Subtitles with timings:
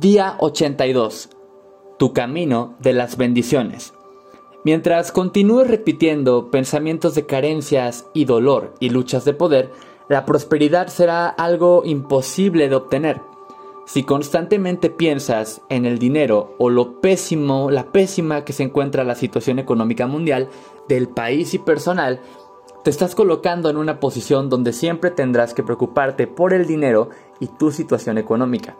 [0.00, 1.28] Día 82.
[1.98, 3.92] Tu camino de las bendiciones.
[4.64, 9.70] Mientras continúes repitiendo pensamientos de carencias y dolor y luchas de poder,
[10.08, 13.20] la prosperidad será algo imposible de obtener.
[13.84, 19.16] Si constantemente piensas en el dinero o lo pésimo, la pésima que se encuentra la
[19.16, 20.48] situación económica mundial
[20.88, 22.22] del país y personal,
[22.84, 27.48] te estás colocando en una posición donde siempre tendrás que preocuparte por el dinero y
[27.48, 28.78] tu situación económica.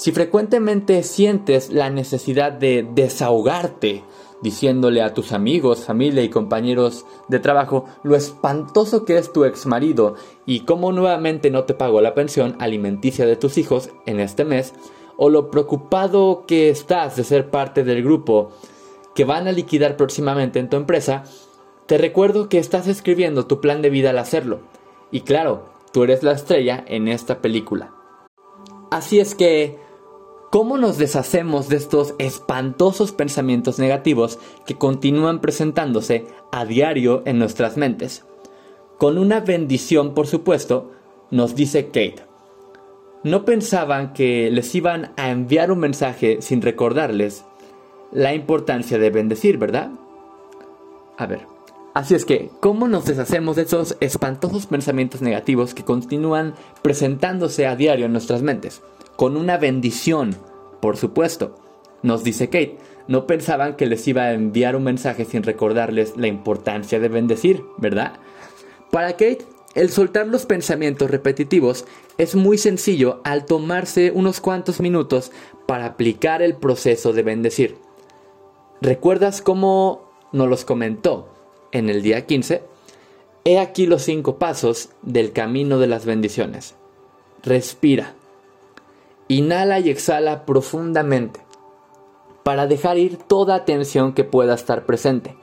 [0.00, 4.02] Si frecuentemente sientes la necesidad de desahogarte,
[4.40, 9.66] diciéndole a tus amigos, familia y compañeros de trabajo lo espantoso que es tu ex
[9.66, 10.14] marido
[10.46, 14.72] y cómo nuevamente no te pagó la pensión alimenticia de tus hijos en este mes,
[15.18, 18.52] o lo preocupado que estás de ser parte del grupo
[19.14, 21.24] que van a liquidar próximamente en tu empresa,
[21.84, 24.60] te recuerdo que estás escribiendo tu plan de vida al hacerlo.
[25.10, 27.92] Y claro, tú eres la estrella en esta película.
[28.90, 29.89] Así es que
[30.50, 37.76] ¿Cómo nos deshacemos de estos espantosos pensamientos negativos que continúan presentándose a diario en nuestras
[37.76, 38.24] mentes?
[38.98, 40.90] Con una bendición, por supuesto,
[41.30, 42.24] nos dice Kate.
[43.22, 47.44] No pensaban que les iban a enviar un mensaje sin recordarles
[48.10, 49.92] la importancia de bendecir, ¿verdad?
[51.16, 51.46] A ver,
[51.94, 57.76] así es que, ¿cómo nos deshacemos de esos espantosos pensamientos negativos que continúan presentándose a
[57.76, 58.82] diario en nuestras mentes?
[59.20, 60.34] con una bendición,
[60.80, 61.56] por supuesto.
[62.02, 62.78] Nos dice Kate,
[63.08, 67.64] no pensaban que les iba a enviar un mensaje sin recordarles la importancia de bendecir,
[67.76, 68.14] ¿verdad?
[68.90, 71.84] Para Kate, el soltar los pensamientos repetitivos
[72.18, 75.30] es muy sencillo al tomarse unos cuantos minutos
[75.66, 77.76] para aplicar el proceso de bendecir.
[78.80, 81.28] ¿Recuerdas cómo nos los comentó
[81.70, 82.62] en el día 15?
[83.44, 86.74] He aquí los cinco pasos del camino de las bendiciones.
[87.42, 88.14] Respira.
[89.30, 91.38] Inhala y exhala profundamente
[92.42, 95.36] para dejar ir toda tensión que pueda estar presente.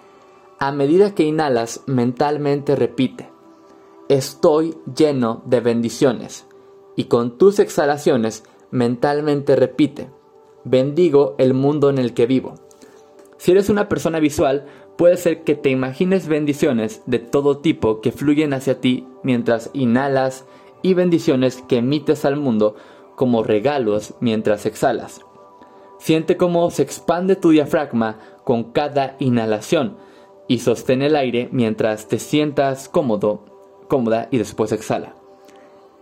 [0.60, 3.30] A medida que inhalas, mentalmente repite,
[4.10, 6.48] estoy lleno de bendiciones.
[6.98, 10.10] Y con tus exhalaciones, mentalmente repite,
[10.66, 12.56] bendigo el mundo en el que vivo.
[13.38, 14.66] Si eres una persona visual,
[14.98, 20.44] puede ser que te imagines bendiciones de todo tipo que fluyen hacia ti mientras inhalas
[20.82, 22.76] y bendiciones que emites al mundo
[23.18, 25.22] como regalos mientras exhalas.
[25.98, 29.98] Siente cómo se expande tu diafragma con cada inhalación
[30.48, 33.44] y sostén el aire mientras te sientas cómodo,
[33.88, 35.16] cómoda y después exhala.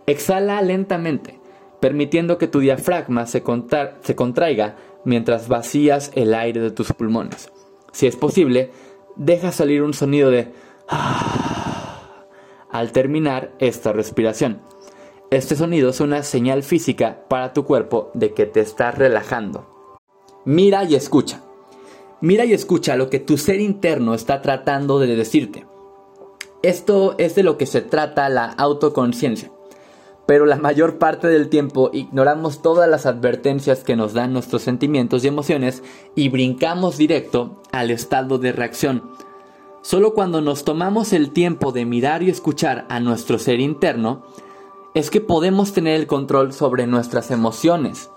[0.07, 1.39] Exhala lentamente,
[1.79, 7.49] permitiendo que tu diafragma se, contraiga mientras vacías el aire de tus pulmones.
[7.93, 8.71] Si es posible,
[9.15, 10.51] deja salir un sonido de
[12.69, 14.59] al terminar esta respiración.
[15.35, 19.68] Este sonido es una señal física para tu cuerpo de que te estás relajando.
[20.46, 21.44] Mira y escucha.
[22.22, 25.66] Mira y escucha lo que tu ser interno está tratando de decirte.
[26.63, 29.51] Esto es de lo que se trata la autoconciencia.
[30.25, 35.25] Pero la mayor parte del tiempo ignoramos todas las advertencias que nos dan nuestros sentimientos
[35.25, 35.84] y emociones
[36.16, 39.03] y brincamos directo al estado de reacción.
[39.81, 44.24] Solo cuando nos tomamos el tiempo de mirar y escuchar a nuestro ser interno,
[44.95, 48.09] es que podemos tener el control sobre nuestras emociones.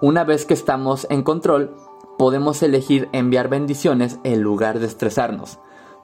[0.00, 1.74] Una vez que estamos en control,
[2.16, 5.58] podemos elegir enviar bendiciones en lugar de estresarnos.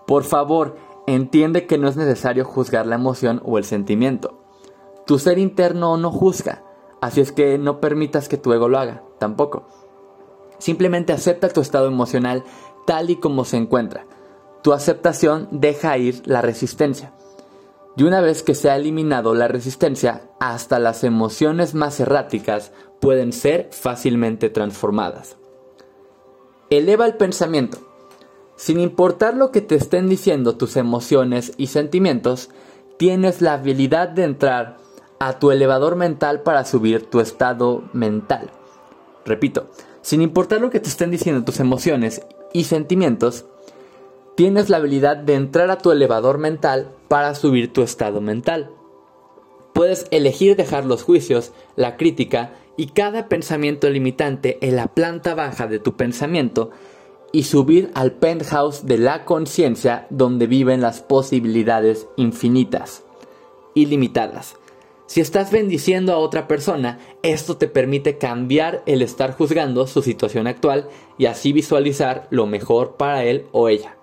[0.05, 0.77] Por favor,
[1.07, 4.41] entiende que no es necesario juzgar la emoción o el sentimiento.
[5.07, 6.65] Tu ser interno no juzga,
[7.01, 9.69] así es que no permitas que tu ego lo haga, tampoco.
[10.59, 12.43] Simplemente acepta tu estado emocional
[12.87, 14.07] tal y como se encuentra.
[14.65, 17.15] Tu aceptación deja ir la resistencia.
[17.97, 23.33] Y una vez que se ha eliminado la resistencia, hasta las emociones más erráticas pueden
[23.33, 25.37] ser fácilmente transformadas.
[26.71, 27.79] Eleva el pensamiento.
[28.57, 32.49] Sin importar lo que te estén diciendo tus emociones y sentimientos,
[32.97, 34.79] tienes la habilidad de entrar
[35.19, 38.51] a tu elevador mental para subir tu estado mental.
[39.25, 39.69] Repito,
[40.01, 42.23] sin importar lo que te estén diciendo tus emociones
[42.53, 43.45] y sentimientos,
[44.35, 48.71] tienes la habilidad de entrar a tu elevador mental para subir tu estado mental.
[49.73, 55.67] Puedes elegir dejar los juicios, la crítica y cada pensamiento limitante en la planta baja
[55.67, 56.71] de tu pensamiento
[57.33, 63.05] y subir al penthouse de la conciencia donde viven las posibilidades infinitas,
[63.75, 64.57] ilimitadas.
[65.07, 70.47] Si estás bendiciendo a otra persona, esto te permite cambiar el estar juzgando su situación
[70.47, 70.89] actual
[71.19, 73.97] y así visualizar lo mejor para él o ella.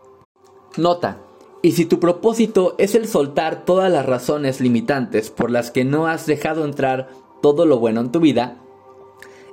[0.78, 1.18] Nota.
[1.62, 6.08] Y si tu propósito es el soltar todas las razones limitantes por las que no
[6.08, 7.10] has dejado entrar
[7.42, 8.58] todo lo bueno en tu vida,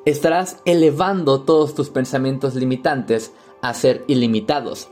[0.04, 4.88] estarás elevando todos tus pensamientos limitantes a ser ilimitados.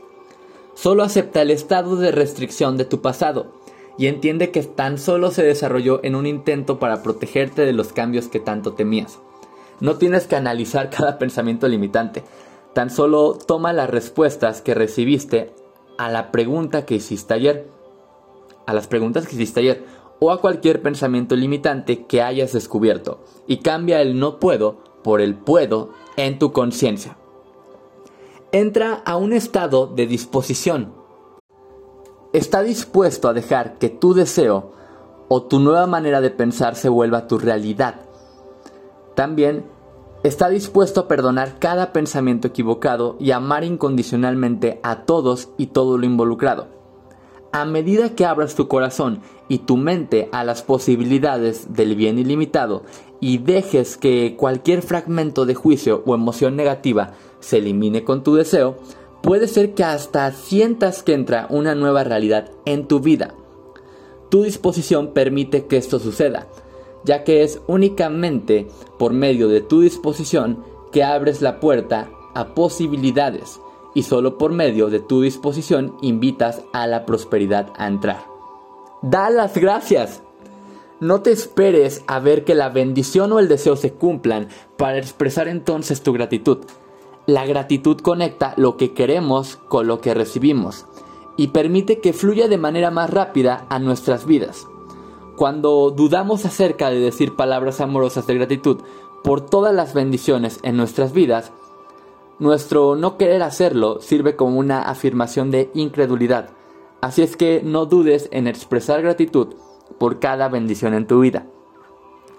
[0.73, 3.53] Solo acepta el estado de restricción de tu pasado
[3.97, 8.27] y entiende que tan solo se desarrolló en un intento para protegerte de los cambios
[8.27, 9.19] que tanto temías.
[9.79, 12.23] No tienes que analizar cada pensamiento limitante,
[12.73, 15.53] tan solo toma las respuestas que recibiste
[15.97, 17.69] a la pregunta que hiciste ayer,
[18.65, 19.85] a las preguntas que hiciste ayer,
[20.19, 25.35] o a cualquier pensamiento limitante que hayas descubierto, y cambia el no puedo por el
[25.35, 27.17] puedo en tu conciencia.
[28.51, 30.93] Entra a un estado de disposición.
[32.33, 34.71] Está dispuesto a dejar que tu deseo
[35.27, 38.01] o tu nueva manera de pensar se vuelva tu realidad.
[39.15, 39.65] También
[40.27, 46.05] está dispuesto a perdonar cada pensamiento equivocado y amar incondicionalmente a todos y todo lo
[46.07, 46.67] involucrado.
[47.51, 52.81] A medida que abras tu corazón y tu mente a las posibilidades del bien ilimitado
[53.21, 58.79] y dejes que cualquier fragmento de juicio o emoción negativa se elimine con tu deseo,
[59.21, 63.35] puede ser que hasta sientas que entra una nueva realidad en tu vida.
[64.29, 66.47] Tu disposición permite que esto suceda,
[67.05, 68.67] ya que es únicamente
[68.97, 73.59] por medio de tu disposición que abres la puerta a posibilidades
[73.93, 78.25] y solo por medio de tu disposición invitas a la prosperidad a entrar.
[79.01, 80.21] Da las gracias.
[80.99, 85.47] No te esperes a ver que la bendición o el deseo se cumplan para expresar
[85.47, 86.59] entonces tu gratitud.
[87.25, 90.85] La gratitud conecta lo que queremos con lo que recibimos
[91.37, 94.67] y permite que fluya de manera más rápida a nuestras vidas.
[95.35, 98.77] Cuando dudamos acerca de decir palabras amorosas de gratitud
[99.23, 101.51] por todas las bendiciones en nuestras vidas,
[102.39, 106.51] nuestro no querer hacerlo sirve como una afirmación de incredulidad.
[107.01, 109.55] Así es que no dudes en expresar gratitud
[109.99, 111.47] por cada bendición en tu vida.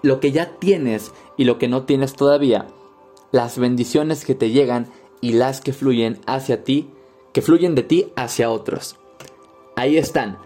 [0.03, 2.67] Lo que ya tienes y lo que no tienes todavía,
[3.31, 4.89] las bendiciones que te llegan
[5.21, 6.91] y las que fluyen hacia ti,
[7.33, 8.97] que fluyen de ti hacia otros.
[9.77, 10.39] Ahí están,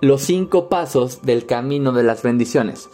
[0.00, 2.88] los cinco pasos del camino de las bendiciones.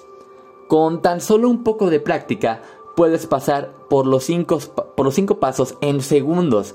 [0.67, 2.63] Con tan solo un poco de práctica
[2.97, 4.59] puedes pasar por los cinco,
[4.97, 6.75] por los cinco pasos en segundos.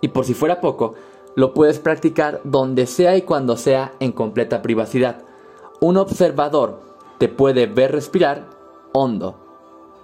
[0.00, 0.94] Y por si fuera poco,
[1.34, 5.24] lo puedes practicar donde sea y cuando sea en completa privacidad.
[5.80, 6.78] Un observador
[7.18, 8.50] te puede ver respirar
[8.92, 9.34] hondo,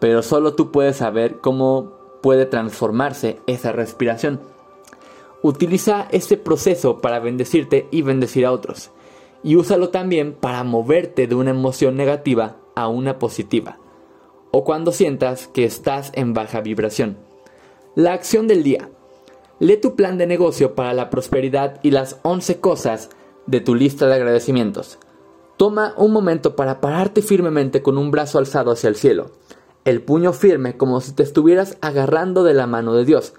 [0.00, 1.92] pero solo tú puedes saber cómo
[2.22, 4.40] puede transformarse esa respiración.
[5.42, 8.90] Utiliza este proceso para bendecirte y bendecir a otros
[9.42, 13.78] y úsalo también para moverte de una emoción negativa a una positiva,
[14.50, 17.16] o cuando sientas que estás en baja vibración.
[17.94, 18.88] La acción del día.
[19.58, 23.10] Lee tu plan de negocio para la prosperidad y las 11 cosas
[23.46, 24.98] de tu lista de agradecimientos.
[25.56, 29.32] Toma un momento para pararte firmemente con un brazo alzado hacia el cielo,
[29.84, 33.34] el puño firme como si te estuvieras agarrando de la mano de Dios.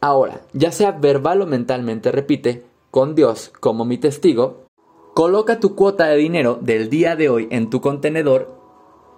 [0.00, 4.66] Ahora, ya sea verbal o mentalmente, repite, con Dios como mi testigo,
[5.14, 8.56] Coloca tu cuota de dinero del día de hoy en tu contenedor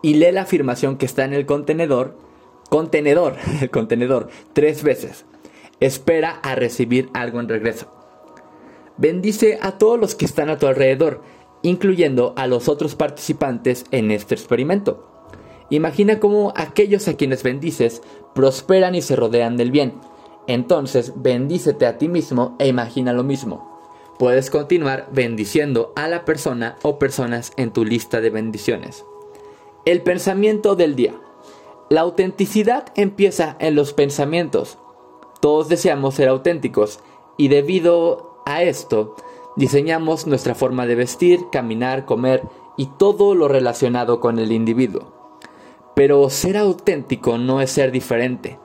[0.02, 2.16] y lee la afirmación que está en el contenedor,
[2.68, 5.24] contenedor, el contenedor, tres veces.
[5.78, 7.86] Espera a recibir algo en regreso.
[8.96, 11.22] Bendice a todos los que están a tu alrededor,
[11.62, 15.28] incluyendo a los otros participantes en este experimento.
[15.70, 18.02] Imagina cómo aquellos a quienes bendices
[18.34, 19.94] prosperan y se rodean del bien.
[20.48, 23.73] Entonces, bendícete a ti mismo e imagina lo mismo
[24.18, 29.04] puedes continuar bendiciendo a la persona o personas en tu lista de bendiciones.
[29.84, 31.14] El pensamiento del día.
[31.90, 34.78] La autenticidad empieza en los pensamientos.
[35.40, 37.00] Todos deseamos ser auténticos
[37.36, 39.16] y debido a esto
[39.56, 42.42] diseñamos nuestra forma de vestir, caminar, comer
[42.76, 45.38] y todo lo relacionado con el individuo.
[45.94, 48.58] Pero ser auténtico no es ser diferente,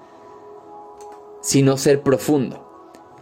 [1.42, 2.69] sino ser profundo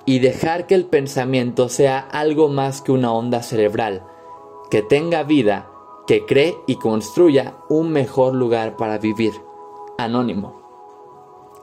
[0.08, 4.06] y dejar que el pensamiento sea algo más que una onda cerebral,
[4.72, 5.70] que tenga vida,
[6.08, 9.34] que cree y construya un mejor lugar para vivir.
[9.98, 10.62] Anónimo.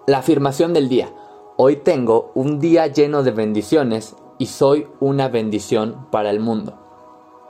[0.07, 1.09] La afirmación del día.
[1.57, 6.84] Hoy tengo un día lleno de bendiciones y soy una bendición para el mundo.